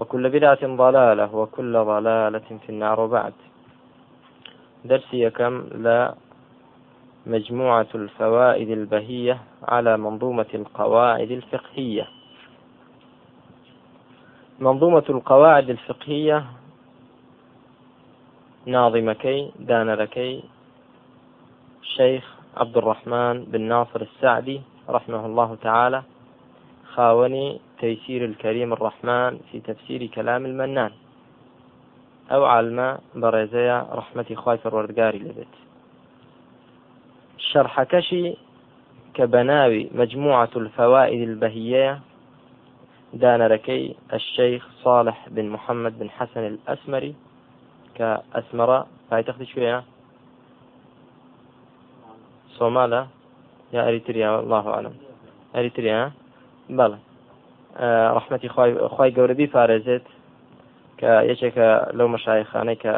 [0.00, 3.32] وكل بدعة ضلالة وكل ضلالة في النار وبعد.
[4.84, 6.14] درسي كم لا
[7.26, 12.08] مجموعة الفوائد البهية على منظومة القواعد الفقهية.
[14.58, 16.44] منظومة القواعد الفقهية
[18.66, 20.44] ناظمكي دانركي
[21.82, 22.24] الشيخ
[22.56, 26.02] عبد الرحمن بن ناصر السعدي رحمه الله تعالى
[26.94, 30.90] خاوني تيسير الكريم الرحمن في تفسير كلام المنان.
[32.30, 35.54] أو علم برزية رحمة خوايف الوردقاري لبت
[37.38, 38.36] شرح كشي
[39.14, 42.00] كبناوي مجموعة الفوائد البهية.
[43.14, 47.14] دان ركي الشيخ صالح بن محمد بن حسن الأسمري.
[47.94, 48.86] كأسمرة.
[49.12, 49.84] هاي تاخذ شوية؟
[52.48, 53.06] صومالا
[53.72, 54.94] يا أريتريا والله أعلم.
[55.56, 56.12] أريتريا
[56.70, 56.98] بلى.
[58.54, 60.06] خواي خواي گەورەبی پارێزێت
[61.00, 61.68] کە یەکێکە
[61.98, 62.94] لەو مەشایخانەی کە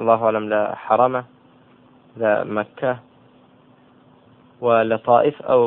[0.00, 1.22] الله أعلم لە حرەمە
[2.20, 2.94] لە مەکە
[4.64, 5.64] و لە طائف ئەو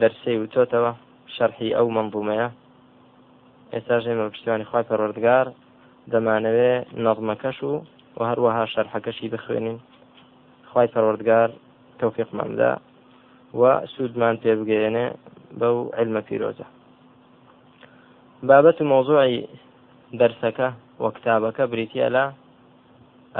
[0.00, 0.92] دەرسەی وتۆتەوە
[1.36, 2.48] شەرحی ئەو منظومەیە
[3.72, 5.46] ئێستا ژێمە پشتیوانی خی پەروەردگار
[6.12, 6.72] دەمانەوێ
[7.04, 7.72] نەظمەکەش و
[8.18, 9.78] و هەروەها شەرحەکەشی بخوێنین.
[10.70, 11.50] خی پەروەردگار
[12.00, 12.72] تەوفیقماندا
[13.60, 13.62] و
[13.94, 15.06] سوودمان پێ بگەێنێ
[15.60, 16.66] بەو علمە پیرۆزە.
[18.42, 19.48] بابەت مۆزوعی
[20.20, 20.68] دەرسەکە
[21.04, 22.24] وەکتابەکە بریتە لە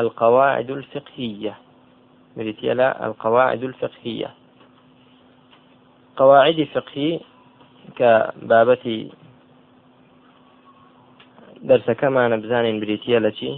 [0.00, 1.54] القواعد الفقهية
[2.36, 4.30] بریتە لە القواعد الفقهية
[6.16, 7.20] قواعدی فقهی
[7.98, 8.10] کە
[8.50, 9.00] بابەتی
[11.68, 13.50] دەرسەکەمانە بزانین بریتە لە چی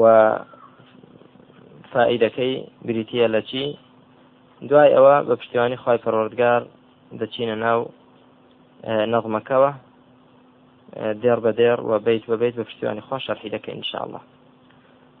[0.00, 0.02] و
[1.92, 2.54] فائیدەکەی
[2.86, 3.78] بریتە لە چی.
[4.68, 6.62] دوای ئەوە بە پشتیوانی خی پەڕۆردگار
[7.20, 7.80] دەچینە ناو
[8.84, 9.72] نەظمەکەەوە
[11.22, 14.06] دێر بە دێر و بيت بەبیت بە پشتیوانی خۆ شەرحی دەکەین إنشاء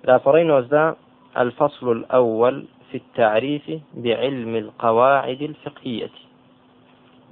[0.06, 0.84] لاپەڕی نۆزدا
[1.36, 6.10] الفصل الأول في التعريف بعلم القواعد الفقهية.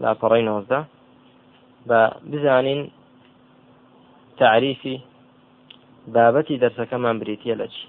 [0.00, 0.84] لا فرين وزا
[2.24, 2.88] بزان
[4.38, 4.88] تعريف
[6.08, 7.88] بابتي درس كمان بريتيا لجي.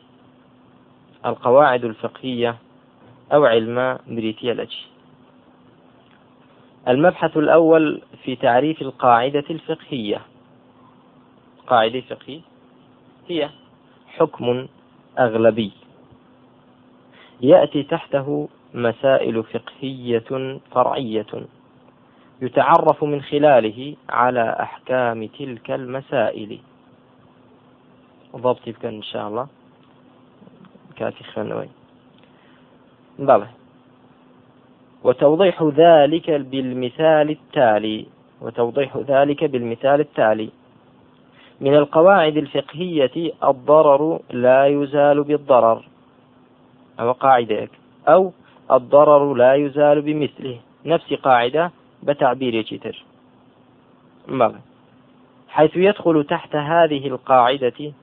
[1.26, 2.58] القواعد الفقهية
[3.34, 4.97] أو علم بريتيا لجي.
[6.88, 10.22] المبحث الأول في تعريف القاعدة الفقهية.
[11.68, 12.42] قاعدة فقهية
[13.28, 13.50] هي
[14.08, 14.68] حكم
[15.20, 15.72] أغلبي.
[17.42, 21.47] يأتي تحته مسائل فقهية فرعية
[22.42, 26.59] يتعرف من خلاله على أحكام تلك المسائل.
[28.36, 29.47] ضبط إن شاء الله.
[30.96, 31.70] كافي خنوي
[33.20, 33.47] بلى
[35.03, 38.06] وتوضيح ذلك بالمثال التالي
[38.41, 40.50] وتوضيح ذلك بالمثال التالي.
[41.62, 45.85] من القواعد الفقهية الضرر لا يزال بالضرر.
[47.00, 47.68] أو قاعدة.
[48.08, 48.31] أو
[48.72, 50.59] الضرر لا يزال بمثله.
[50.85, 51.72] نفس قاعدة
[52.03, 53.03] بتعبير يتر
[55.50, 57.94] حيث يدخل تحت هذه القاعدة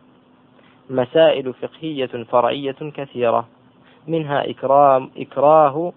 [0.90, 3.48] مسائل فقهية فرعية كثيرة.
[4.08, 5.92] منها إكرام إكراه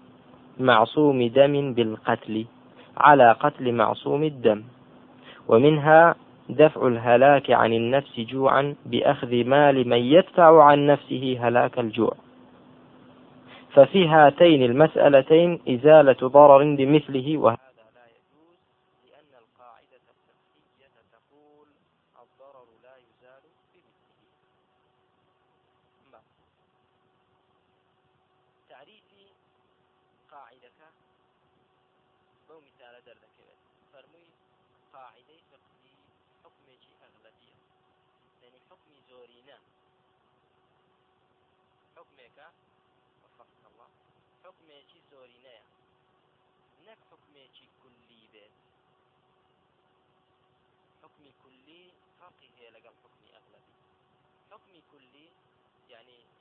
[0.58, 2.44] معصوم دم بالقتل
[2.96, 4.62] على قتل معصوم الدم.
[5.48, 6.14] ومنها
[6.48, 12.14] دفع الهلاك عن النفس جوعا بأخذ مال من يدفع عن نفسه هلاك الجوع.
[13.72, 17.67] ففي هاتين المسألتين إزالة ضرر بمثله وهذا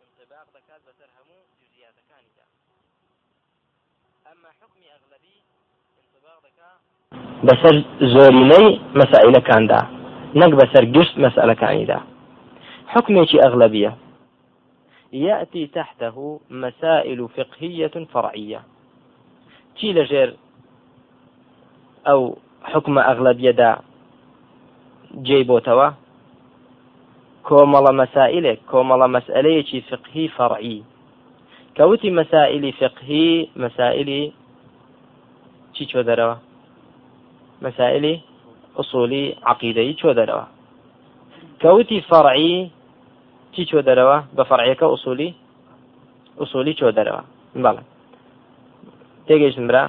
[0.06, 2.46] انطباق دەکات بەسەر هەموو جزئیاتەکانیدا
[4.26, 5.38] ئەمما حکمی ئەغلبی
[7.48, 7.76] بەسەر
[8.14, 9.82] زۆرینەی مەسائلەکاندا
[10.42, 12.00] نەک بەسەر گشت مەسئلەکانیدا
[12.94, 13.92] حكمێکی ئەغلبیە
[15.14, 18.62] يأتي تحته مسائل فقهية فرعية.
[19.78, 20.30] چی لەژێر
[22.08, 22.22] ئەو
[22.72, 23.72] حکمە ئەغلبیەدا
[25.26, 25.88] جێی بۆتەوە.
[27.48, 30.80] کۆمەڵە مەسائلێک کۆمەڵە مەسئلەیەکی فقهی فەڕعی.
[31.78, 34.24] کەوتی مەسائلی فقهی مەسائلی
[35.74, 36.36] چی چۆ دەرەوە؟
[37.66, 38.16] مەسائلی
[38.78, 40.46] ئوسولی عقیدەی چۆ دەرەوە؟
[41.62, 42.56] کەوتی فەڕعی
[43.54, 45.30] چی چۆ دەرەوە؟ بە فەرعیەکە ئوسولی
[46.40, 47.24] ئوسولی چۆ دەرەوە؟
[47.64, 47.84] بەڵێ.
[49.28, 49.84] تێگەیشتم برا.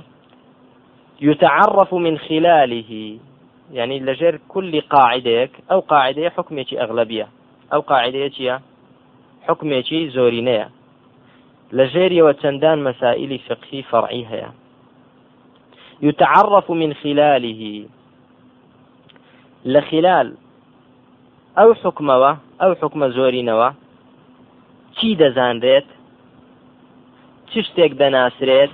[1.20, 3.18] يتعرف من خلاله
[3.72, 7.28] يعني لجر كل قاعدة أو قاعدة حكمة أغلبية
[7.72, 8.60] أو قاعدة
[9.48, 10.70] حكمة زورينية
[11.72, 14.52] لجيري وتندان مسائل فقهي فرعي هيا
[16.02, 17.88] يتعرف من خلاله.
[19.64, 20.36] لخلال
[21.58, 23.68] ئەو حکمەوە ئەو حکمە زۆرینەوە
[24.96, 25.88] چی دەزانرێت
[27.50, 28.72] چ شتێک دەناسرێت؟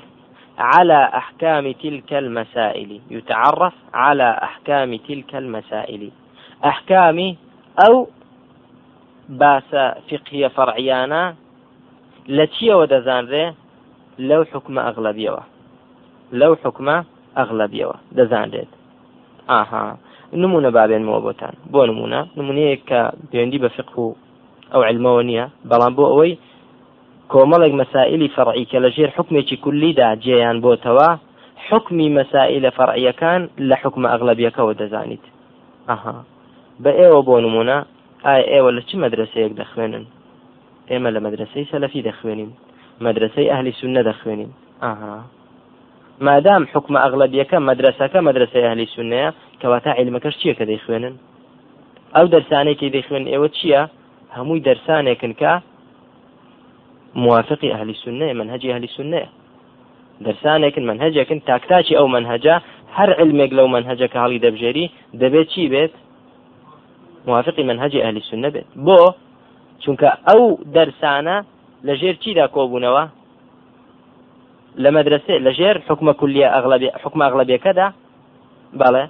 [0.58, 3.00] على أحكام تلك المسائل.
[3.10, 6.10] يتعرف على أحكام تلك المسائل.
[6.64, 7.36] أحكام
[7.88, 8.08] أو
[9.28, 9.70] باس
[10.10, 11.34] فقهية فرعيانا.
[12.28, 13.54] لتشي ودزانري
[14.18, 15.38] لو حكم أغلبية
[16.32, 17.02] لو حكم
[17.38, 18.68] أغلبية دزانريت
[19.50, 19.96] آها.
[20.42, 24.16] نمونە بابێنمەوە بۆتان بۆ نمونە نمونەیە کە پەیوەندی بە فقه و
[24.72, 25.22] ئەو علمەوە
[27.32, 31.10] کۆمەڵێک مەسائلی فەڕعی کە لە ژێر حکمێکی کولیدا جێیان بۆتەوە
[31.66, 35.24] حکمی مەسائلە فەرعیەکان لە حکمە ئەغلبیەکەەوە دەزانیت.
[35.88, 36.16] ئەها
[36.82, 37.78] بە ئێوە بۆ نمونە
[38.26, 40.04] ئایا ئێوە لە چ مەدرسەیەک دەخوێنن؟
[40.90, 42.52] ئێمە لە مەدرسەی سەلەفی دەخوێنین.
[43.04, 44.50] مەدرسەی ئەهلی سونە دەخوێنین.
[44.84, 45.14] ئاها.
[46.26, 49.28] مادام حکم ئەغلبیەکە مەدرسەکە مەدرسە ئەهلی سونەیە
[49.60, 51.14] کەواتە عیلمەکەش چییە کە دەیخوێنن؟
[52.14, 53.82] ئەو دەرسانێکی دەیخوێن ئێوە چییە؟
[54.36, 55.52] هەمووی دەرسانێکن کە
[57.16, 59.28] موافقی ئەهلی سنەیە منهجی ئەهلی سنەیە
[60.24, 62.56] دەرسانێکن منهجەکن تاکتاچی ئەو منهجە
[62.96, 64.86] هەر علمێک لەو منهجەکە هەڵی دەبژێری
[65.20, 65.92] دەبێت چی بێت؟
[67.28, 68.68] موافقی منهجی ئەهلی سنە بێت.
[68.86, 69.00] بۆ
[69.82, 70.42] چونکە ئەو
[70.74, 71.36] دەرسانە
[71.88, 73.04] لەژێر چیدا کۆبوونەوە؟
[74.82, 76.48] لە مەدرسێ لەژێر حکومە کولیە
[77.02, 77.88] حکومە ئەغلبیەکەدا؟
[78.80, 79.04] بەڵێ.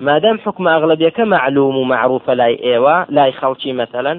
[0.00, 4.18] مادام حکم ئەغلبیەکە معلوم و معروفە لای ئێوە لای خەڵکی مەسەلەن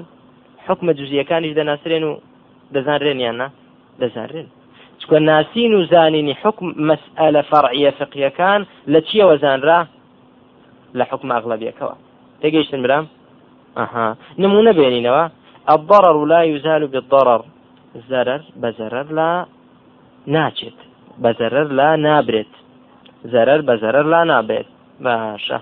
[0.66, 2.12] حکمە جوزیەکانیش دەناسرێن و
[2.74, 3.48] دەزانرێنیاننا
[4.00, 4.48] دەزانرێن.
[5.00, 8.60] چکە ناسین و زانینی حکم مەسئلە فەرعیە فقیەکان
[8.92, 9.80] لە چیەوە زانرا؟
[10.98, 11.94] لە حکم ئەغلبیەکەوە
[12.40, 13.06] تێگەیشتن برام؟
[13.78, 14.06] ئەها
[14.42, 15.24] نمونە بێنینەوە.
[15.74, 17.42] الضرر لا يزال بالضرر.
[18.10, 19.30] زرر بزرر لا
[20.34, 20.78] ناچێت.
[21.22, 22.52] بەزەرەر لا نابرێت.
[23.32, 24.68] زەرەر بە زەرەر لا نابێت.
[25.04, 25.58] باشە.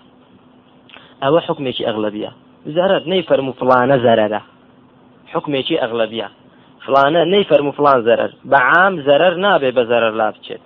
[1.23, 2.31] ئەوە حکمێکی ئەغلبیە
[2.77, 4.41] زەرەر نەیفەرمو فلانە زەرەرە.
[5.33, 6.29] حکمێکی ئەغلبیە
[6.87, 8.33] فلانە نەیفەرمو فلان زەرەر.
[8.53, 10.65] بەعام زەرەر نابێ بە زەرەر لا بچێت.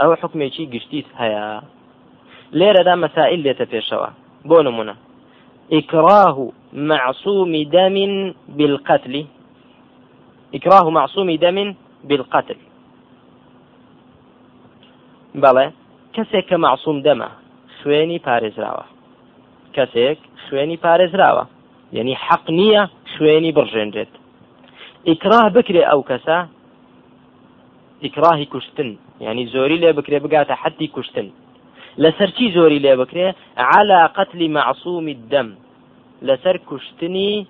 [0.00, 1.46] ئەوە حکمێکی گشتیت هەیە.
[2.58, 4.10] لێرەدا مەسائل لێتە پێشەوە.
[4.48, 4.94] بۆ نمونە.
[5.78, 6.36] إكراه
[6.92, 7.96] معصوم دم
[8.58, 9.14] بالقتل.
[10.56, 11.56] إكراه معصوم دم
[12.08, 12.60] بالقتل.
[15.42, 15.66] بەڵێ
[16.14, 17.28] کەسێک کە معسووم دەمە
[17.78, 18.84] خوێنی پارێزراوە.
[19.76, 21.44] کەسێک خوێنی پارێزراوە.
[21.96, 22.82] یعنی حەق نییە
[23.12, 24.12] خوێنی بڕژێنرێت
[25.08, 26.38] ئیکراه بکرێ ئەو کەسە
[28.04, 28.90] ئیکراهی کوشتن.
[29.20, 31.28] یعنی زۆری لێ بکرێ بگاتە حدی کوشتن.
[32.02, 33.26] لەسەر چی زۆری لێ بکرێ؟
[33.74, 35.48] على قتل معصومی دەم
[36.28, 37.46] لەسەر کوشتنی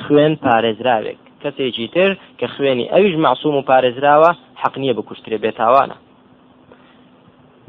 [0.00, 1.20] خوێن پارێزراوێک.
[1.42, 4.30] کەسێکی تر کە خوێنی ئەویش معسووم و پارێزراوە
[4.62, 5.96] حەق نییە بکوشترێ بێتاوانە.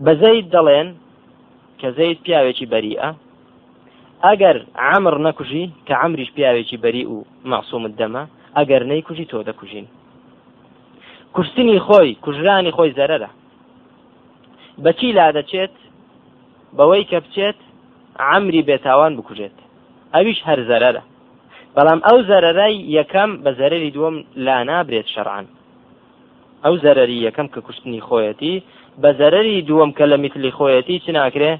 [0.06, 0.88] بە زەید دەڵێن
[1.80, 3.10] کە زەید پیاوێکی بەریئە.
[4.26, 4.58] ئەگەر
[4.92, 7.18] عمر نەکوژی کە عمریش پیاوێکی بەری و
[7.50, 8.24] مەعسوومت دەمە
[8.58, 9.88] ئەگەر نەی کوژی تۆ دەکوژین.
[11.36, 13.30] کوشتنی خۆی کوژرانی خۆی زەرەرە.
[14.84, 15.76] بەچی لا دەچێت؟
[16.78, 17.60] بەوەی کە بچێت
[18.32, 19.58] عمری بێتاوان بکوژێت.
[20.14, 21.04] ئەویش هەر زەرەرە.
[21.76, 25.46] بەڵام ئەو زەرەرای یەکەم بە زەرری دووەم لا نابرێت شەرعان
[26.64, 28.56] ئەو زەرری یەکەم کە کوشتنی خۆیەتی
[29.02, 31.52] بە زەرری دووەم کە لە میتلی خۆیەتی چ ناکرێ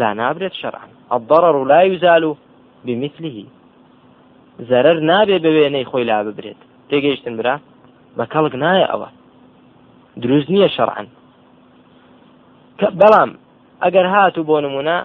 [0.00, 2.34] لا نابرێت شەرعان الضرر لا يزال
[2.84, 3.44] بمثله.
[4.70, 6.60] زەرەر نابێ بە وێنەی خۆی لا ببرێت.
[6.88, 7.54] تێگەیشتن برا؟
[8.16, 9.08] بە کەڵک نایە ئەوە.
[10.22, 11.08] دروست نییە شەرعان
[13.00, 13.30] بەڵام
[13.84, 14.98] ئەگەر هاتوو بۆ نمونە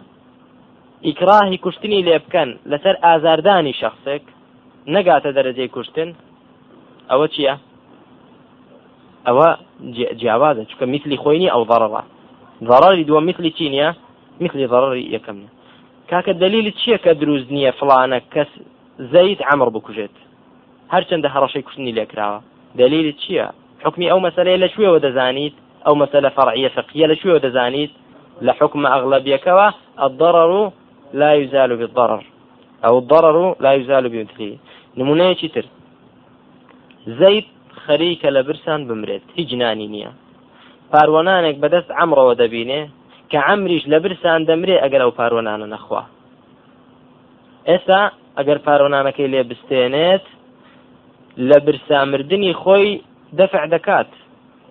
[1.07, 4.23] ئیکراهی کوشتنی لێ بکەن لەسەر ئازاردانی شخصێک
[4.93, 6.09] نەگاتە دەرەجەی کوشتن.
[7.09, 7.55] ئەوە چییە؟
[9.27, 9.47] ئەوە
[10.19, 12.03] جیاوازە چکە میسلی خۆینی ئەو ضرڕە.
[12.69, 13.89] ضرری دووە مثلی چی نییە؟
[14.43, 15.58] مثلی ضرری یەکەم نیە
[16.09, 18.51] کاکە دلیلی چییە کە دروست نییە فلانە کەس
[19.13, 20.15] زەید عمر بکوژێت؟
[20.93, 22.39] هەرچەندە هەڕەشەی کوشتنی لێکراوە
[22.79, 23.47] دلیلی چییە؟
[23.83, 27.91] حکمی ئەو مەسلەیە لە شوێوە دەزانیت ئەو مەسلە فەرعیە فقیە لە شوێوە دەزانیت
[28.45, 29.67] لە حکم ئەغلبیەکەوە
[30.05, 30.53] الضرر
[31.21, 32.23] لا يزال بالضرر.
[32.85, 34.57] أو الضرر لا يزال بمثله.
[34.99, 35.65] نمونەیەکی تر؟
[37.19, 37.47] زەید
[37.83, 40.11] خەریکە لە برسان بمرێت هیچ نانی نییە.
[40.91, 42.81] پاروەنانێک بەدەست ئەمڕەوە دەبینێ
[43.31, 46.03] کە ئەمریش لە برسان دەمرێ ئەگەر ئەو پارۆنانە نەخوا.
[47.69, 48.01] ئێستا
[48.37, 50.25] ئەگەر پارۆنانەکەی لێ بستێنێت
[51.49, 52.89] لە برسامردنی خۆی
[53.39, 54.11] دەفع دەکات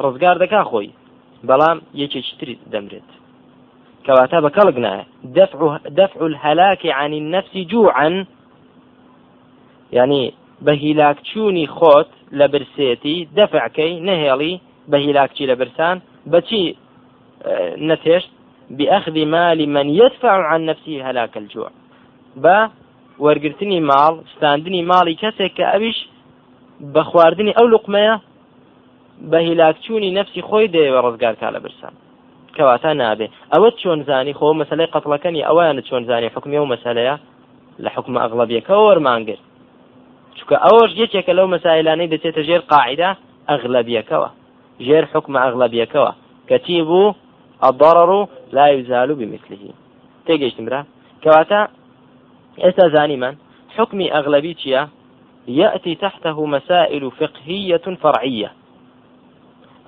[0.05, 0.91] ڕزگار دەکا خۆی
[1.49, 3.09] بەڵام یەکێکتری دەمرێت.
[4.05, 5.05] کەواتە بە کەڵک نایە.
[5.99, 8.17] دەفع هەلاکی عنی نەفسی جوعن
[9.99, 10.25] ینی
[10.65, 14.55] بە هیلاکچوونی خۆت لە برسێتی دەفعکەی نەهێڵی
[14.91, 15.97] بە هیلاکچی لە برسان
[16.33, 16.65] بەچی
[17.88, 18.31] نەتێشت؟
[18.70, 21.70] بأخذ مال من يدفع عن نفسه هلاك الجوع.
[22.37, 22.70] با
[23.18, 25.98] وەرگرتنی ماڵ ستاندنی ماڵی کەسێک کە ئەویش
[26.94, 28.16] بە خواردنی ئەو لقمەیە
[29.30, 31.94] بە هیلاکچوونی نفسی خۆی دەیەوە ڕزگار کا لە برسان.
[32.56, 33.26] کەواتە نابێ.
[33.52, 37.16] ئەوە چۆن زانی خۆ مەسلەی قەتڵەکەنی ئەویانە چۆن زانی حکمی و مەسلەیە؟
[37.84, 39.42] لە حکومە ئەغڵبیەکەەوە وەرمانگرت.
[40.38, 43.10] چکە ئەوەش یەکێکە لەو مەسایلانەی دەچێتە ژێر قاعدە
[43.48, 44.28] ئەغلبیەکەوە
[44.87, 46.12] ژێر حکمە ئەغلبیەکەوە
[46.48, 47.14] کەتی بوو؟
[47.68, 48.10] الضرر
[48.52, 49.73] لا يزال بمثله.
[50.28, 50.81] تێگەشتم برا
[51.23, 51.61] کەواتە
[52.62, 53.35] ئێستا زانیمان
[53.76, 54.83] حکمی ئەغلبی چییە؟
[55.49, 58.50] يأتي تحته مسائل فقهية فرعية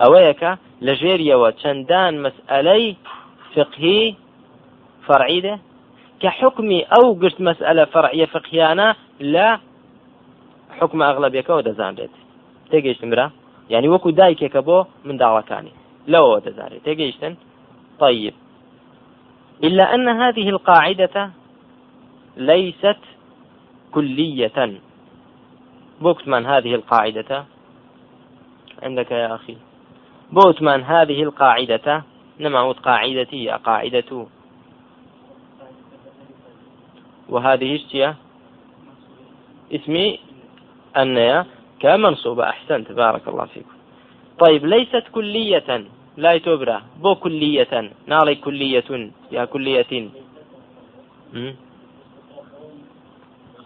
[0.06, 0.42] أويك
[0.82, 2.96] لجيريا وشندان مسألي
[3.54, 4.14] فقهي
[5.06, 5.58] فرعي ده
[6.20, 9.58] كحكم أو قشت مسألة فرعية فقهيانا لا
[10.78, 12.10] حكم أغلبيك ودزان ريت
[12.70, 13.30] تيجيشت مرا؟
[13.70, 15.72] يعني وكو دايكك بو من دعوة كاني
[16.08, 17.36] لو دزان ريت تيجيشتن
[18.00, 18.34] طيب
[19.64, 21.30] إلا أن هذه القاعدة
[22.36, 22.98] ليست
[23.92, 24.80] كلية.
[26.00, 27.44] بوكتمان هذه القاعدة.
[28.82, 29.56] عندك يا أخي.
[30.32, 32.02] بوتمان هذه القاعدة.
[32.40, 34.26] نمعود قاعدتي قاعدة.
[37.28, 38.14] وهذه اشتيا
[39.72, 40.18] اسمي
[40.96, 41.46] أنيا.
[41.80, 42.92] كمنصوبة أحسنت.
[42.92, 43.76] بارك الله فيكم.
[44.38, 45.84] طيب ليست كلية.
[46.20, 47.92] لا تبرى بو كلية.
[48.06, 49.10] نالي كلية.
[49.32, 50.08] يا كلية.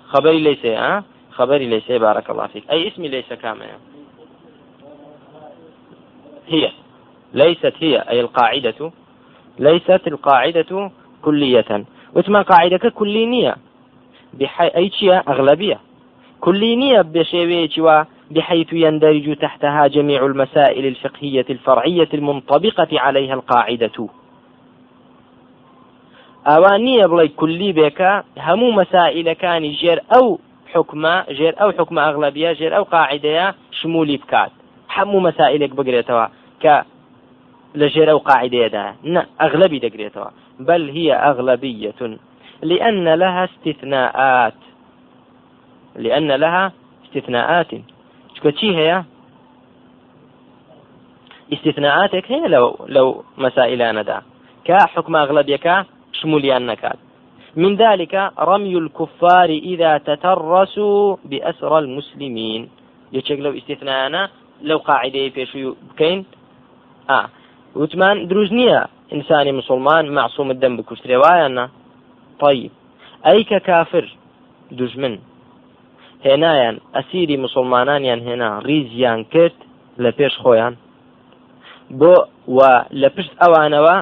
[0.08, 1.92] خبري ليس ها؟ خبري ليس.
[1.92, 2.70] بارك الله فيك.
[2.70, 3.66] أي اسمي ليس كامل؟
[6.46, 6.70] هي.
[7.32, 7.98] ليست هي.
[7.98, 8.92] أي القاعدة.
[9.58, 10.90] ليست القاعدة
[11.22, 11.84] كلية.
[12.14, 13.56] وتما قاعدة كلينية
[14.34, 15.80] بحي أي شيء؟ أغلبية.
[16.40, 18.04] كلينية بشيء.
[18.34, 24.08] بحيث يندرج تحتها جميع المسائل الفقهية الفرعية المنطبقة عليها القاعدة.
[26.46, 28.12] ئەوان نییە بڵێ کولی بێکە
[28.46, 30.26] هەموو مەسائلەکانی ژێر ئەو
[30.72, 33.46] حکمە ژێر ئەو حکمە ئەغلبیە ژێر ئەو قاعدەیە
[33.78, 34.52] شمولی بکات
[34.96, 36.26] هەموو مەسائلێک بگرێتەوە
[36.62, 36.74] کە
[37.80, 42.18] لە ژێرە و قاعدەیەدا نه ئەغلبی دەگرێتەوە بل هي أغلبية.
[42.62, 44.54] لأن لها استثناءات.
[45.96, 46.72] لأن لها
[47.04, 47.66] استثناءات.
[51.52, 54.22] استثناءاتك هي لو لو مسائل دا.
[54.64, 55.70] كحكم أغلبيك
[56.12, 56.98] شموليان نكات
[57.56, 62.68] من ذلك رمي الكفار إذا تترسوا بأسرى المسلمين.
[63.12, 64.30] يشك لو استثناءنا
[64.62, 66.24] لو قاعدة في بكين.
[67.10, 67.28] آه.
[67.76, 70.76] وتمان دروز نییە ئینسانی مسلمان معصوم الدم
[71.22, 71.68] وایەنا
[72.40, 72.70] طيب.
[73.24, 74.04] کە کافر
[74.72, 75.18] دوژمن
[76.26, 79.58] هێنایان ئەسیری مسلمانانیان هێنا ریزیان کرد
[80.02, 80.74] لە پێش خۆیان.
[82.00, 82.14] بۆ
[82.56, 82.60] و
[83.02, 83.96] لە پشت ئەوانەوە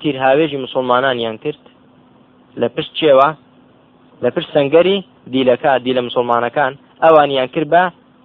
[0.00, 1.62] تیرهاوێژی مسلمانانیان کرد.
[2.60, 3.28] لە پشت چێوە؟
[4.22, 4.96] لە پشت سنگەری
[5.32, 6.72] دیلەکە دیلە مسلمانەکان.
[7.04, 7.82] ئەوانیان کرد بە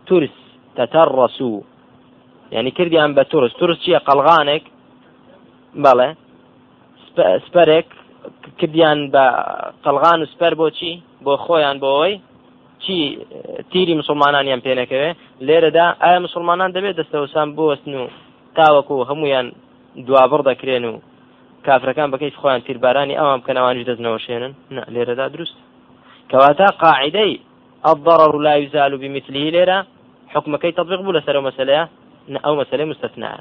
[0.08, 0.36] تورس
[0.77, 1.63] تەتەڕەسوو
[2.53, 3.53] یعنی کردیان بە تورس.
[3.60, 4.63] تورس چییە؟ قەلغانێک.
[5.84, 6.10] بەڵێ.
[7.46, 7.88] سپەرێک.
[8.60, 9.25] کردیان بە
[9.86, 10.93] قەلغان و سپەر بۆچی
[11.25, 12.15] بۆ خۆیان بۆەوەی
[12.84, 12.98] چی
[13.72, 15.10] تیری مسلمانانیان پێنەکەوێ
[15.48, 18.06] لێرەدا ئایا مسلمانان دەبێت دەستەوەسان بوەستن و
[18.58, 19.48] تاوەکو هەمویان
[20.08, 20.94] دوابڕ دەکرێن و
[21.66, 24.54] کافرەکان بەکەیت خۆیان تیربارانی ئەوان بکەنەوانش دەستنەوە شێنن
[24.94, 25.58] لێرەدا دروست.
[26.32, 27.34] کەواتە قاعدەی
[27.92, 29.80] الضرر لا يزال بمثله لێرە
[30.34, 31.84] حكمەکەی تطبيق بوو لەسەر مەسلەیە؟
[32.46, 33.32] ئەو مەسلەی مستثنا.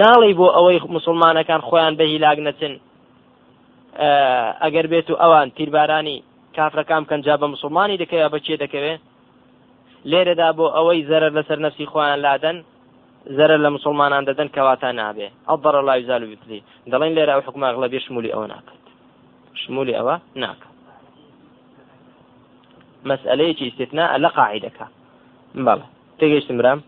[0.00, 2.74] ناڵی بۆ ئەوەی مسلمانەکان خۆیان بە هیلاک نەچن.
[4.62, 6.22] ئەگەر بێت و ئەوان تیربارانی
[6.56, 9.00] کافرەکان کەنجا بە مسلمانی دەکەوێت بە چێ دەکەوێت
[10.10, 12.56] لێرەدا بۆ ئەوەی زەرەر لەسەر نفسی خۆیان لادەن
[13.36, 15.28] زەرە لە مسلمانان دەدەن کەواتە نابێ.
[15.48, 18.82] ئەو دەڕە لای زال و بتلی دەڵێن لێرە ئەو حکومە غڵە بێ شمولی ئەوە ناکات
[19.62, 20.74] شمولی ئەوە ناکات
[23.08, 24.86] مەسئلەیەکی استثنا لە قاعدەکە
[25.66, 25.86] بەڵێ
[26.18, 26.80] تێگەیشتم برام.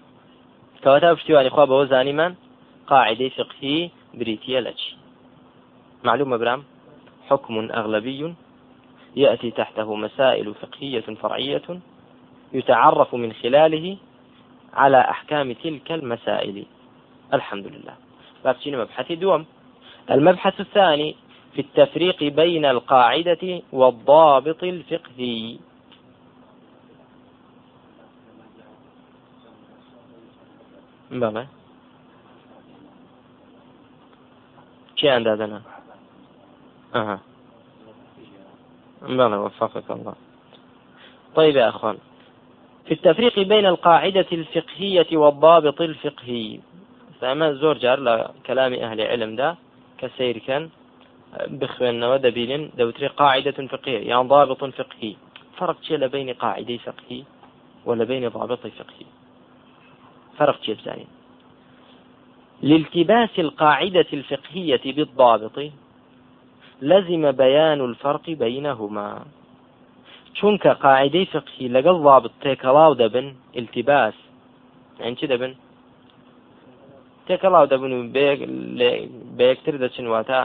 [0.83, 2.33] کەواتە پشتیوانی خوا بەوە زانیمان
[2.91, 4.97] قاعدەی فقهی بريتية لتشي
[6.05, 6.61] معلومة برام؟
[7.29, 8.35] حكم أغلبي
[9.19, 11.81] يأتي تحته مسائل فقهية فرعية
[12.53, 13.97] يتعرف من خلاله
[14.75, 16.67] على أحكام تلك المسائل.
[17.35, 17.95] الحمد لله.
[18.45, 19.47] بابتين مبحث دوم.
[20.11, 21.17] المبحث الثاني
[21.55, 25.59] في التفريق بين القاعدة والضابط الفقهي.
[31.11, 31.47] بلى
[34.97, 35.63] كي دادنا
[36.95, 37.28] أها.
[39.03, 40.15] بلى وفقك الله.
[41.35, 41.99] طيب يا أخوان
[42.87, 46.61] في التفريق بين القاعدة الفقهية والضابط الفقهي
[47.21, 49.57] فأما زور جار لكلام أهل العلم ده
[49.99, 50.69] كسير كان
[51.47, 55.15] بخواننا ودبين دوتري قاعدة فقهية يعني ضابط فقهي.
[55.57, 57.23] فرق شيء بين قاعدة فقهي
[57.85, 59.07] ولا بين ضابط فقهي؟
[60.39, 61.07] فرق شيء بزاني.
[62.63, 65.59] لالتباس القاعدة الفقهية بالضابط
[66.83, 69.11] لزم بيان الفرق بينهما.
[70.39, 73.27] چونکە قاعدەی فقهی لەگەڵ ضابط تێکەڵاو دەبن
[73.61, 74.15] التباس.
[75.01, 75.53] ئەن چی دەبن
[77.29, 78.01] تێکەڵاو دەبن و
[79.37, 80.41] بە یەکتر دەچن واتە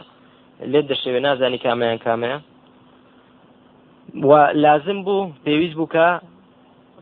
[0.72, 2.38] لێ دەشێوێ نازانی کامیان کامەیە.
[4.30, 4.32] و
[4.66, 6.08] لازم بوو پێویست بوو کە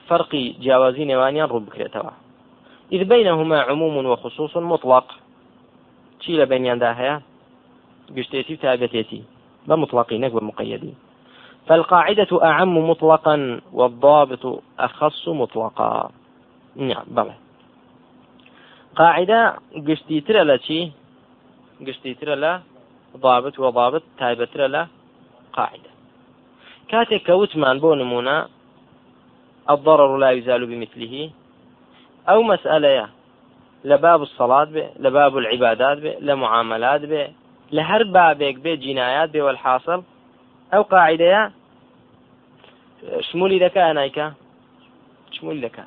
[0.08, 2.14] فەرقی جیاوازی نێوانیان ڕوو بکرێتەوە.
[2.96, 5.08] إذ بينهما عموم وخصوص مطلق.
[6.22, 7.31] چی لە بینیاندا هەیە؟
[9.68, 10.94] بە مطلقی نەک بە مقيدی
[11.68, 16.12] فالقاعدة أعم مطلقا والضابط أخص مطلقا.
[16.76, 17.34] نعم بلى.
[18.96, 19.56] قاعدة
[19.88, 20.92] قشتي ترى لا شي
[21.88, 22.62] قشتي ترى لا
[23.18, 24.88] ضابط وضابط تايبة ترى لا
[25.54, 25.92] قاعدة.
[26.90, 28.48] كاتك كوتمان بو نمونا
[29.70, 31.30] الضرر لا يزال بمثله.
[32.30, 33.10] أو مسألة
[33.86, 37.41] لباب الصلاة به لباب العبادات به لمعاملات به
[38.14, 40.02] بابك به جنايات به والحاصل.
[40.74, 41.42] ئەو قاعدەیە
[43.28, 44.28] شمولی دەکا نایکە
[45.36, 45.86] شمولی دەکا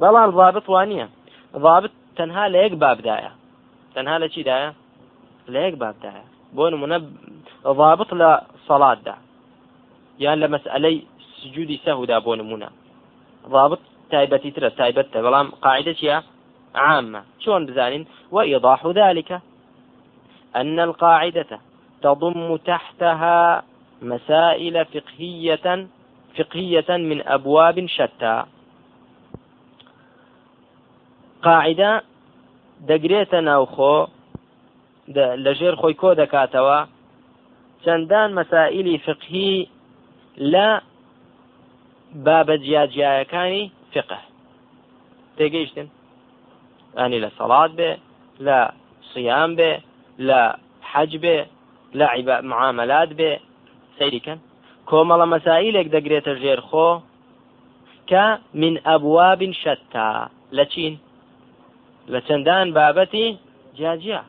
[0.00, 1.06] بەڵام ضابط وانە
[1.64, 3.32] ضابط تەنها لە یەک بابدایە
[3.94, 4.70] تەنها لە چیدایە
[5.52, 6.24] لە یەک بابدایە
[6.56, 6.98] بۆ نمونە
[7.80, 8.30] ضابط لە
[8.68, 9.16] سەڵاتدا
[10.24, 10.96] یان لە مەسئلەی
[11.40, 12.68] سجودی سەهودا بۆ نمونە
[13.54, 13.80] ضابط
[14.12, 16.16] تایبەتی ترە تایبەتە بەڵام قاعدة چیە
[16.84, 17.22] عامة.
[17.42, 19.30] شلون بزانين؟ وإيضاح ذلك.
[20.56, 21.60] أن القاعدة
[22.02, 23.62] تضم تحتها
[24.02, 25.86] مسائل فقهية
[26.38, 28.44] فقهية من أبواب شتى.
[31.42, 32.02] قاعدة
[32.88, 33.96] دەگرێتە ناوخۆ
[35.44, 36.78] لەژێر خۆی کۆ دەکاتەوە
[37.84, 39.68] چەندان مەسائلی فقهی
[40.52, 40.68] لە
[42.26, 43.64] بابە جیاجیایەکانی
[43.94, 44.20] فقه.
[45.36, 45.88] تێگەیشتن
[46.98, 47.92] ئەنی لە سەڵات بێ
[48.46, 48.58] لە
[49.12, 49.72] سیام بێ
[50.28, 50.40] لە
[50.90, 51.38] حەج بێ
[51.98, 52.06] لە
[52.52, 53.32] معاملات بێ
[53.98, 54.38] سەیریکەن
[54.90, 56.90] کۆمەڵە مەسائلێک دەگرێتە ژێرخۆ
[58.10, 58.24] کە
[58.60, 60.10] من ئەبواب شەتا
[60.56, 60.94] لە چین
[62.12, 63.28] لە چەندان بابەتی
[63.78, 64.22] جاجیا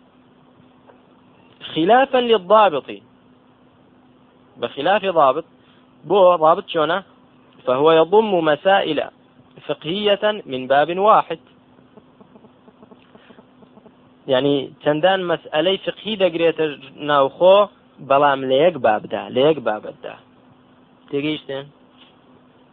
[1.61, 2.89] خلافا للضابط.
[4.61, 5.45] بخلاف ضابط.
[6.05, 7.03] بو ضابط شونه
[7.65, 9.03] فهو يضم مسائل
[9.67, 11.39] فقهية من باب واحد.
[14.27, 16.65] يعني چەندان مەسئلەی فقهی دەگرێتە
[17.09, 17.57] ناوخۆ
[18.09, 20.15] بەڵام لە یەک بابدا لە یەک بابەتدا
[21.09, 21.65] تێگەیشتن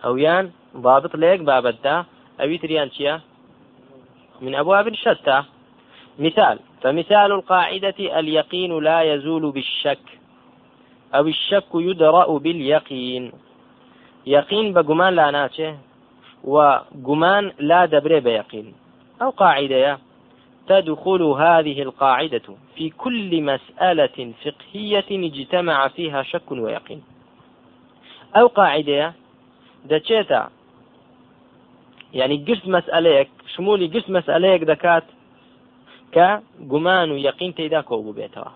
[0.05, 0.47] ئەویان
[0.87, 1.97] بابت لە یەک بابەتدا
[2.41, 3.15] ئەوی تریان چییە؟
[4.45, 5.39] من أبواب شتى
[6.19, 10.05] مثال فمثال القاعدة اليقين لا يزول بالشك.
[11.15, 13.33] أو الشك يدرأ باليقين
[14.27, 15.75] يقين بقمان لا ناچه
[16.45, 18.75] وقمان لا دبري بيقين
[19.23, 19.99] أو قاعدة
[20.69, 27.03] تدخل هذه القاعدة في كل مسألة فقهية اجتمع فيها شك ويقين.
[28.37, 29.13] أو قاعدة
[29.91, 30.43] دەچێتە
[32.19, 35.07] يعني گشت مەسئلەیەک شمولی گشت مەسئلەیەک دەکات
[36.15, 36.29] کە
[36.73, 38.53] گومان و یەقین تێدا کۆبوو بێتەوە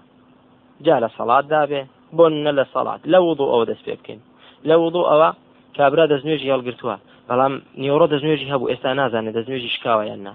[0.84, 1.82] جا لە سەڵات دابێ
[2.16, 4.20] بۆ نە لە سەڵات لە وضوو ئەوە دەست پێ بکەین
[4.68, 5.30] لە وضوو ئەوە
[5.76, 6.96] کابرا دەستنوێژی هەڵگرتووە
[7.28, 10.34] بەڵام نیۆڕۆ دەستنوێژی هەبوو ئێستا نازانێت دەستنوێژی شکاوە یاننا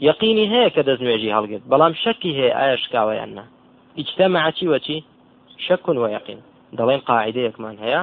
[0.00, 1.62] یقینی هەیە کە دەستنوێژی هەڵگرت.
[1.70, 3.44] بەڵام شەکی هەیە ئایا شکاوەیاننا
[3.98, 4.98] ئیجتەمەعچی وەچی؟
[5.66, 6.40] شەکن و یقین
[6.78, 8.02] دەڵێن قاعدەیەکمان هەیە.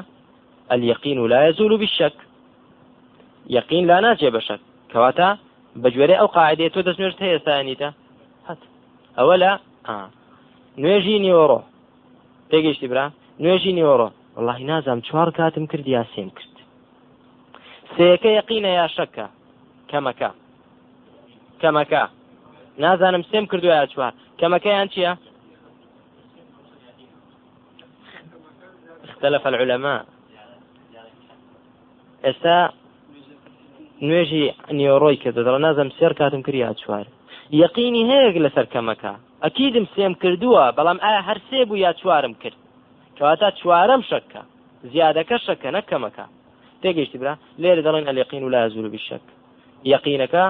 [0.71, 2.13] اليقين لا يزول بالشك
[3.49, 4.59] يقين لا ناجي بشك
[4.93, 5.37] كواتا
[5.75, 7.93] بجوري او قاعده تو دسمرت هي ثانيته
[8.47, 8.57] هات
[9.19, 10.09] اولا آه.
[10.77, 11.59] نوێژی نیۆڕۆ.
[12.51, 13.11] پێگەشتی برا.
[13.39, 14.09] نوێژی نیۆڕۆ.
[14.37, 16.55] وڵی نازام چوار کاتم کرد یا سێم کرد.
[17.95, 19.27] سەکە یقینە یا شەکە؟
[19.89, 20.29] کەمەکە.
[21.63, 22.03] کەمەکە.
[22.83, 24.13] نازانم سێم کردو یا چوار.
[24.39, 25.13] کەمەکەیان چییە؟
[29.09, 30.01] اختلف العلماء.
[32.25, 32.57] ئێستا
[34.07, 34.45] نوێژی
[34.77, 35.45] نیۆڕۆی کردو.
[35.47, 37.05] دەڵ نازم سێر کاتم کرد یا چوار.
[37.63, 39.13] یەقینی هەیەک لەسەر کەمەکە.
[39.43, 42.57] ئەکیدم سێم کردووە بەڵام ئایا هەر سێ بوو یا چوارم کرد؟
[43.17, 44.41] کەواتە چوارم شەکە
[44.91, 46.25] زیادەکە شەکە نەکەمەکە
[46.81, 47.33] تێگەیشتی برا.
[47.61, 49.23] لێرە دەڵێن ئەلیقین و لا زور بشەک
[49.93, 50.45] یەقینەکە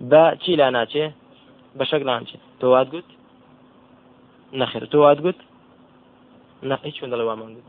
[0.00, 1.06] بە چی لا ناچێ؟
[1.78, 3.08] بە شەک ناچێت تۆوات گوت؟
[4.60, 5.38] نەخێر تۆوات گوت؟
[6.70, 7.68] نەقی چون دەڵێ وامان گوت.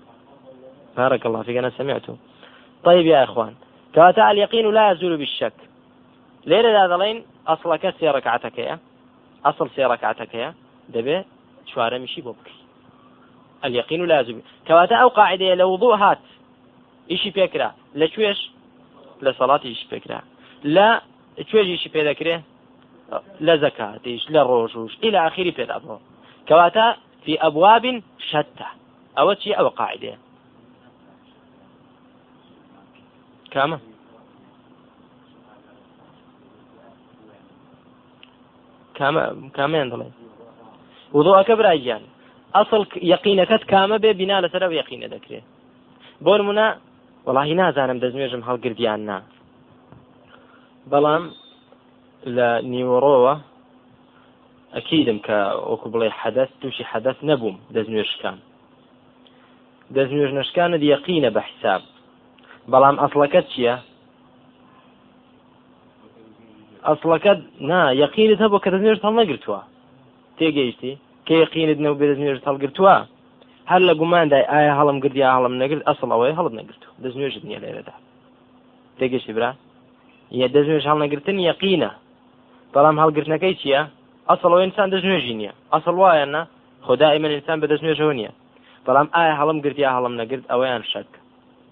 [0.98, 2.16] بارك الله فيك أنا سمعته.
[2.84, 3.54] طيب يا إخوان
[3.96, 5.54] كواتا اليقين لا يزول بالشك.
[6.46, 8.80] ليرة هذا أصلك سي ركعتك يا؟
[9.46, 10.54] أصل سي ركعتك يا؟
[10.90, 11.24] دبي
[11.66, 12.52] شوارع مشي بوبك
[13.66, 14.42] اليقين لا يزول.
[14.68, 16.20] كواتا أو قاعدة لوضوء هات
[17.12, 18.52] إيشي فكرة لشويش؟
[19.22, 20.22] لصلاة إيشي فكرة
[20.64, 21.02] لا
[21.50, 22.36] توێژی ئیشی پێ دەکرێ؟
[23.48, 25.96] لە زەکاتیش لە ڕۆژوش إلى آخری پێدا بۆ.
[26.48, 26.86] کەواتە
[27.24, 27.86] في أبواب
[28.30, 28.70] شتى
[29.18, 30.14] ئەوە چی؟ ئەوە قاعدێ
[33.54, 33.78] کامە؟
[39.58, 40.10] کامیان دەڵێ
[41.16, 42.04] وضوءەکە برایگیان.
[42.56, 42.82] ئەسڵ
[43.14, 45.46] یقینەکەت کامە بێ بینا لەسەر یقینە دەکرێت
[46.26, 46.68] بۆ نمونە
[47.28, 49.20] وڵی نازانم دەزمێژم هەڵگردیان نا.
[50.92, 51.24] بەڵام
[52.36, 53.34] لە نیوەڕۆوە
[54.76, 55.38] ئەکیدم کە
[55.70, 58.38] وەکو بڵێ حەدەست تووشی حەدەست نەبووم دەستنوێشکان.
[59.96, 61.82] دەستنوێژ نشکانت یەقینە بە حساب
[62.72, 63.76] بەڵام ئەسڵەکەت چییە؟
[66.88, 69.62] ئەسڵەکەت نا یەقینت هەبوو کە دەستنوێژ هەڵ نەگرتووە
[70.38, 70.94] تێگەیشتی
[71.28, 72.96] کە یەقینت نەو بێ دەستنوێژ هەڵگرتووە؟
[73.72, 77.96] هەر لە گوماندای ئایا هەڵم گردیا هەڵم نەگرت ئەسڵ ئەوەی هەڵت نەگرتو دەستنوێژت نییە لێرەدا.
[79.00, 79.52] تێگەشتی برا؟
[80.32, 81.92] یە دەستنوێژ هەڵنەگرتن یەقینە
[82.74, 83.82] بەڵام هەڵگرتنەکەی چییە؟
[84.30, 85.54] ئەسڵەوە ئینسان دەستنوێژی نییە.
[85.74, 86.42] ئەسڵ وایە نە
[86.88, 88.32] خدای من ئینسان بە دەستنوێژەوە نییە.
[88.86, 91.10] بەڵام ئایا هەڵم گرتیا هەڵم نەگرت؟ ئەوەیان شک.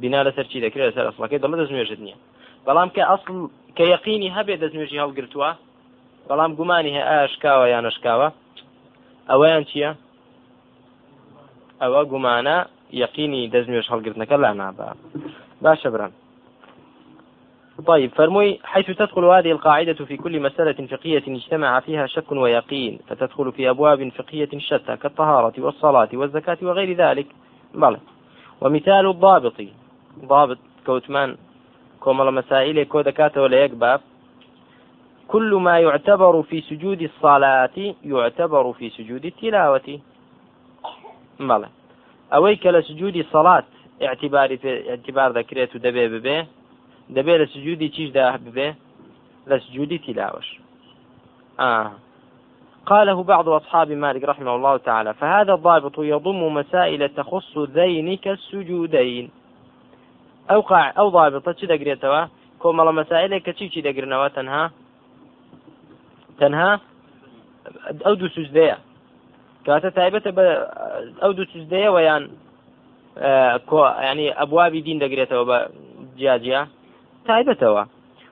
[0.02, 2.18] بنا لەسەر چی دەکرێت؟ لەسەر ئەسڵەکەی دەڵە دەستنوێژت نییە.
[2.66, 3.36] بەڵام کە ئەسڵ
[3.78, 5.50] کە یەقینی هەبێت دەستنوێژی هەڵگرتووە
[6.30, 8.28] بەڵام گومانی هەیە ئاشکاوە یان نشکاوە
[9.30, 9.92] ئەوەیان چییە؟
[11.82, 12.58] ئەوە گومانە
[13.04, 14.90] یەقینی دەستنوێژ هەڵگرتنەکە لا نابا
[15.64, 16.12] باشە برم
[17.84, 23.52] طيب فرموي حيث تدخل هذه القاعدة في كل مسألة فقهية اجتمع فيها شك ويقين فتدخل
[23.52, 27.28] في أبواب فقهية شتى كالطهارة والصلاة والزكاة وغير ذلك.
[27.74, 28.00] بلى.
[28.62, 29.54] ومثال الضابط
[30.26, 31.38] ضابط كوتمان
[32.00, 34.02] كومل مسائل كو دكاته ولا يكباب
[35.28, 40.00] كل ما يعتبر في سجود الصلاة يعتبر في سجود التلاوة.
[41.40, 41.70] بلى.
[42.34, 43.64] أويك لسجود الصلاة
[44.04, 46.46] اعتبار اعتبار ذكريت دبي ببي.
[47.16, 48.70] دەبێت لە سجودی چیشدا ببێ
[49.50, 50.48] لە سجودی تلاوش.
[51.60, 51.92] آه.
[52.86, 59.30] قاله بعض أصحاب مالك رحمه الله تعالى فهذا الضابط يضم مسائل تخص ذين كالسجودين
[60.52, 62.22] أو قاع أو ضابطة چی دەگرێتەوە؟
[62.62, 64.64] کۆمەڵە مەسائلێک کە چی چی دەگرنەوە؟ تەنها؟
[66.40, 66.72] تەنها؟
[68.06, 68.78] ئەو دوو سوزدەیە.
[69.66, 70.46] کاتە تایبەتە بە
[71.22, 72.24] ئەو دوو سوزدەیە ویان
[74.10, 75.58] ینی ئەبوابی دین دەگرێتەوە بە
[76.18, 76.62] جیاجیا
[77.28, 77.88] تایبەتەوە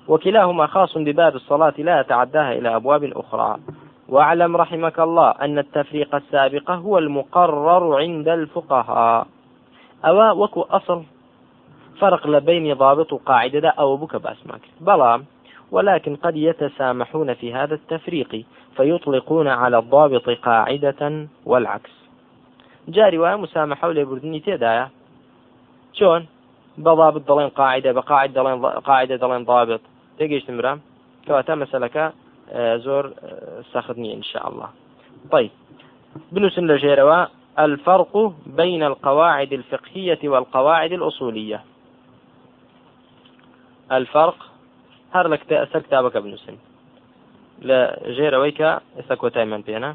[0.08, 3.58] وكلاهما خاص بباب الصلاة لا يتعداها إلى أبواب أخرى.
[4.10, 9.28] وأعلم رحمك الله أن التفريق السابق هو المقرر عند الفقهاء.
[10.06, 11.04] أو وكو أصل
[12.00, 14.62] فرق لبين ضابط قاعدة أو بك بأسماك.
[14.82, 15.26] بلام
[15.72, 18.46] ولكن قد يتسامحون في هذا التفريق
[18.78, 21.92] فيطلقون على الضابط قاعدة والعكس.
[22.88, 24.90] جاري ومسامحة لبردني تدايا
[25.94, 26.26] شون؟
[26.78, 28.58] بضابط دەڵێن قاعدە بە قاعد دەڵێن
[28.90, 29.82] قاعدە دەڵێن ضابط.
[30.18, 30.80] تێگەیشتم برام
[31.26, 32.06] کەواتە مەسلەکە
[32.86, 33.06] زۆر
[33.74, 34.70] سەخت نیە إن شاء الله.
[35.32, 35.52] طيب.
[36.32, 37.20] بنووسن لە ژێرەوە
[37.66, 41.60] الفرق بين القواعد الفقهية والقواعد الأصولية.
[43.92, 44.38] الفرق
[45.14, 46.58] ئەسەر کتابەکە بنووسن
[47.62, 47.80] لە
[48.18, 49.92] ژێرەوەی کە ئێستا کۆتای من پێێنە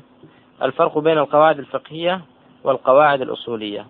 [0.63, 2.21] الفرق بين القواعد الفقهية
[2.65, 3.85] والقواعد الأصولية.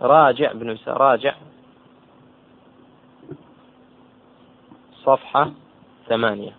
[0.00, 1.34] راجع ابن راجع.
[5.04, 5.52] صفحة
[6.08, 6.52] ثمانية.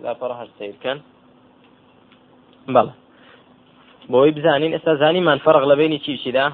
[0.00, 1.00] لا فرح السير كان؟
[2.68, 2.90] بلى.
[4.08, 6.52] بۆی بزانین ئێستا زانیمان فەرق لە بینی چی چیدا؟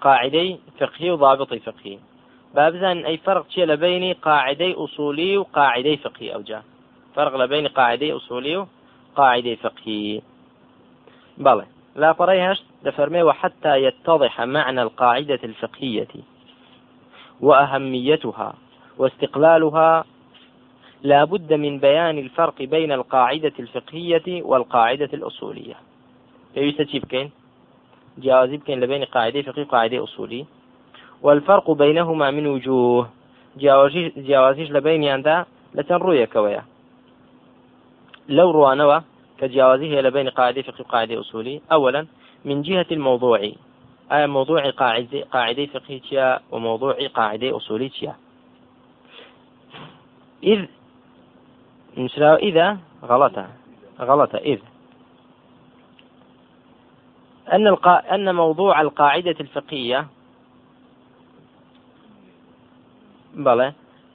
[0.00, 1.98] قاعدەی فقهی و ضابطی فقهی.
[2.54, 6.60] با بزانین ئەی فەرق چیە لە بینی قاعدەی ئوسولی و قاعدەی فقهی ئەوجا
[7.14, 8.66] فرق لە بینی قاعدەی ئوسولی و
[9.16, 10.22] قاعدەی فقهی.
[11.44, 12.12] بەڵێ لا
[12.50, 16.08] هشت دفرمي وحتى يتضح معنى القاعدة الفقهية
[17.40, 18.54] وأهميتها
[18.98, 20.04] واستقلالها
[21.02, 25.74] لا بد من بيان الفرق بين القاعدة الفقهية والقاعدة الأصولية.
[26.56, 27.30] يستجيب كين؟
[28.18, 30.46] جوازي بكين لبين قاعدة فقهية وقاعدة أصولي
[31.22, 33.08] والفرق بينهما من وجوه.
[34.16, 36.64] جوازيش لبين ياندا لتنروية كويا.
[38.28, 38.52] لو
[39.38, 42.06] كجوازي هي لبين قاعدة فقهية وقاعدة أصولي أولا
[42.44, 43.50] من جهة الموضوع
[44.12, 48.16] أي موضوع قاعدة قاعدة فقهية وموضوع قاعدة أصولية
[50.42, 50.66] إذ
[51.96, 53.34] نشرا إذا غلط
[54.00, 54.58] غلط إذ.
[57.52, 58.14] أن القا...
[58.14, 60.06] أن موضوع القاعدة الفقهية
[63.34, 63.72] بلى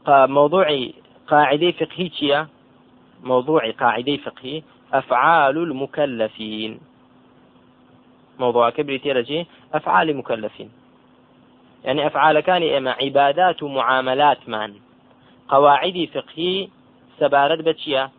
[0.07, 0.89] موضوع
[1.27, 2.47] قاعدة فقهية
[3.23, 6.79] موضوع قاعدة فقهي أفعال المكلفين.
[8.39, 10.71] موضوع كبري تيرجي أفعال مكلفين.
[11.83, 14.73] يعني أفعال كان إما عبادات ومعاملات مان.
[15.47, 16.67] قواعد فقهي
[17.19, 18.09] سبارت بچيا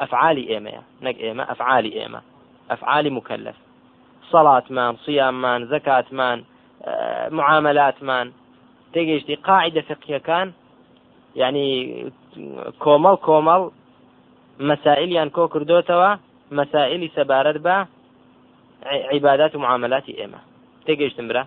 [0.00, 2.20] أفعال إيما نك إيما أفعال إيما
[2.70, 3.56] أفعال مكلف.
[4.30, 6.44] صلاة مان صيام مان زكاة مان
[6.84, 8.32] آه، معاملات مان.
[8.92, 10.52] تيجي قاعدة فقهية كان
[11.36, 11.94] يعني
[12.78, 13.70] كومل كومل
[14.60, 16.18] مسائل کۆ کردوتەوە
[16.50, 17.76] مەسائلی سەبارەت بە
[19.12, 20.40] عیبادات و معاملاتی ئێمە
[21.28, 21.44] برا؟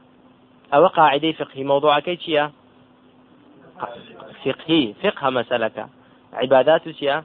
[0.73, 2.45] ئەوە قاعدەی فقهی موضوعەکەی چییە
[4.43, 4.93] فقهي.
[5.03, 5.89] فقه مسألة
[6.33, 7.23] عبادات وشيا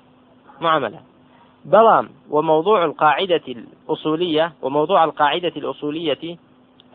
[0.61, 1.01] معاملة.
[1.65, 2.09] بلام.
[2.31, 6.39] وموضوع القاعدة الأصولية وموضوع القاعدة الأصولية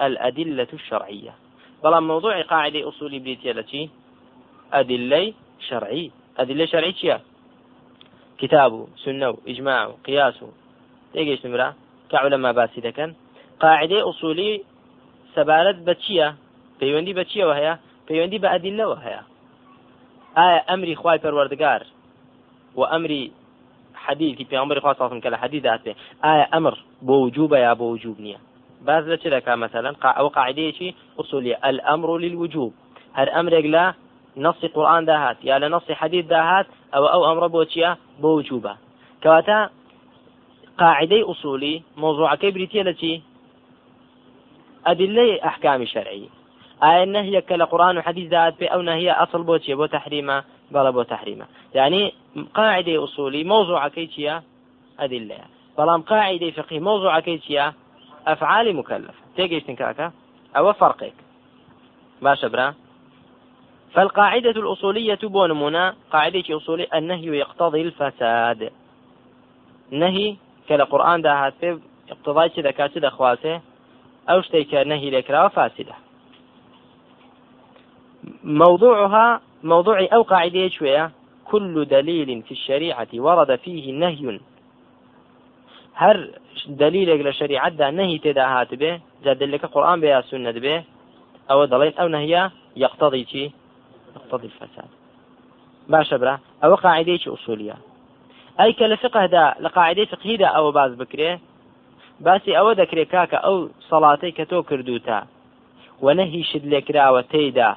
[0.02, 1.34] الأدلة الشرعية.
[1.84, 3.90] بلام موضوع قاعدة أصولي بريتيا
[4.74, 5.34] أدلة
[5.70, 6.12] شرعي.
[6.38, 7.22] أدلة شرعية
[8.38, 10.44] كتاب سنة إجماع قياس.
[10.44, 10.48] و
[12.12, 13.14] كعلماء باسي دكن
[13.60, 14.64] قاعدة أصولي
[15.36, 16.36] سبارت بچية
[16.80, 17.74] پەیوەندی بە چیەوە هەیە
[18.08, 19.22] پەیوەندی بە ئەدیلەوە هەیە
[20.38, 21.82] ئایا ئەمری خوای پەروەردگار
[22.78, 23.24] و ئەمری
[24.06, 28.40] حديثي في عمر خاصة صلى كلا حديث ذاته آية أمر بوجوب يا بوجوب نية
[28.82, 31.60] باز لك مثلا؟ أو قاعدة شيء أصولية.
[31.66, 32.74] الأمر للوجوب.
[33.14, 33.94] هر أمرك لا
[34.38, 37.92] نص لە نصی حەدید داهات ئەوە ئەو ئەمڕە بۆ چییە
[38.22, 38.74] بۆ وجوبە
[39.24, 39.70] کەواتە
[40.82, 43.14] قاعدەی ئوسولی مۆزوعەکەی بریتە لە چی
[44.86, 46.30] ئەدلەی ئەحکامی شەرعی
[46.82, 50.38] ئایا نهیەکە لە قورآن و حەدیث داهات پێ ئەو نهیە ئەسڵ بۆ چیە بۆ تحریمە
[50.74, 52.14] بەڵە بۆ تحریمە يعني
[52.54, 54.44] قاعدة أصولي موضوع كيتشيا
[55.00, 55.38] أدلة.
[55.78, 57.74] بەڵام قاعدة فقهي موضوع كيتشيا
[58.28, 60.12] أفعال مكلف تيجي تنكاكا؟
[60.58, 61.14] أو فرقك.
[62.22, 62.74] باشا برا.
[63.94, 68.72] فالقاعدة الأصولية بونمونا قاعدة أصولية النهي يقتضي الفساد.
[69.92, 70.36] نهي
[70.70, 73.62] كلا قرآن ده هاتف اقتضاي كذا كاسد خواسه
[74.30, 75.94] أو شتيك نهي لكرا فاسدة.
[78.44, 81.12] موضوعها موضوع أو قاعدة شوية
[81.46, 84.40] كل دليل في الشريعة ورد فيه نهي.
[85.96, 86.30] هر
[86.68, 90.84] دليل لشريعة ده نهي تداهات به جاد لك قرآن بها سنة به
[91.52, 93.52] أو دليل أو نهي يقتضي شيء
[94.16, 94.90] يقتضي الفساد.
[95.90, 97.78] باشە برا ئەوە قاعدەیەکی ئوسولیە
[98.60, 101.32] ئەی کە لە فقهدا لە قاعدەی فقهیدا ئەوە باز بکرێ
[102.26, 103.58] باسی ئەوە دەکرێت کاکە ئەو
[103.90, 105.20] سەڵاتەی کە تۆ کردوتە.
[106.04, 107.72] و نەهیشت لێکراوە تێیدا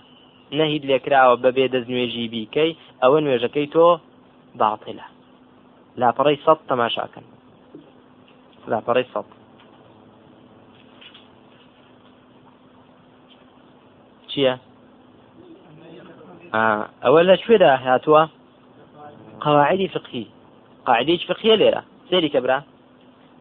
[0.59, 3.87] نەهید لێکراوە بەبێ دەستنوێژی بیکەی ئەوە نوێژەکەی تۆ
[4.61, 5.07] باڵتیلە
[6.01, 7.27] لاپەڕی سەد تەماشاکەن.
[8.71, 9.29] لاپەڕی سەد.
[14.31, 14.55] چییە؟
[17.05, 18.23] ئەوە لە کوێدا هاتووە؟
[19.45, 20.27] قواعدی فقهی.
[20.87, 21.83] قاعدەیەک فقهیە لێرە.
[22.11, 22.59] سێری کەبرا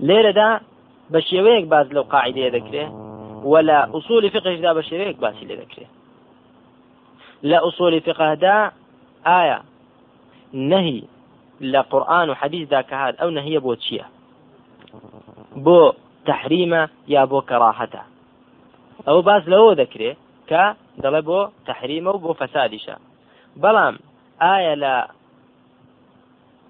[0.08, 0.49] لێرەدا
[1.12, 2.91] بە شێوەیەک باز لەو قاعدەیە دەکرێت
[3.52, 5.91] ولا ئوسولی فقهشدا بە شێوەیەک باسی لێ دەکرێت
[7.49, 8.58] لە ئوسولی فقهدا
[9.25, 9.60] ئایا
[10.54, 11.04] نهی
[11.62, 14.06] لە قورآن و حەدیثدا کە هات ئەو نهیە بۆ چییە؟
[15.65, 15.80] بۆ
[16.30, 18.04] تحریمە یا بۆ کەڕاحەتە
[19.08, 20.17] ئەو باز لەوە دەکرێت
[20.49, 20.63] کە
[21.04, 22.95] دەڵێ بۆ تحریمە و بۆ فەسادیشە.
[23.62, 23.95] بەڵام
[24.43, 24.95] ئایا لە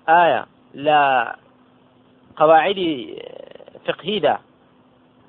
[0.09, 0.41] ئایا
[0.75, 0.99] لە
[2.39, 3.15] قواعدی
[3.85, 4.35] فقهیدا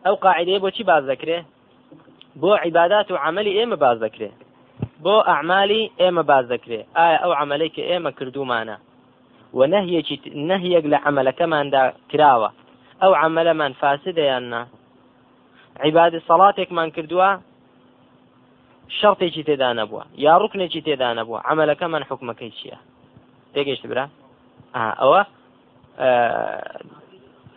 [0.05, 1.39] ئەو قاعدەیە بۆچی باز دەکرێ
[2.41, 4.31] بۆ عیبادات و عملی ئێمە باز دەکرێ
[5.05, 8.77] بۆ ئەعمالی ئێمە باز دەکرێ ئایا ئەو عملەی کە ئێمە کردومانە
[9.59, 10.17] و نەهیەکی
[10.51, 12.51] نەهیەک لە عملەکەماندا کراوە
[13.03, 14.63] ئەو عملەمان فاسدەیان نا
[15.85, 17.31] عیبادی سەڵاتێکمان کردووە
[18.99, 22.79] شەڕتێکی تێدا نەبووە یا ڕوکنێکی تێدا نەبووە عملەکەمان حکومەکەی چییە
[23.55, 24.05] تێگەشت برا
[24.75, 25.23] ئەوە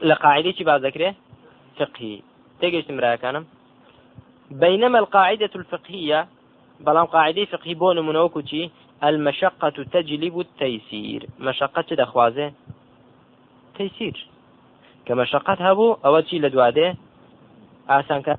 [0.09, 1.09] لە قاعدێکی باز دەکرێ
[1.77, 2.23] فقی
[2.59, 3.45] تێگەشتم راکانم
[4.51, 6.27] بينما القاعدة الفقهية
[6.79, 8.69] بلام قاعدة فقهي بون منوكوشي
[9.03, 11.27] المشقة تجلب التيسير.
[11.39, 12.51] مشقة دخوازة
[13.77, 14.27] تيسير.
[15.05, 16.95] كمشقة هبو أوتي لدواده
[17.89, 18.37] آسان كان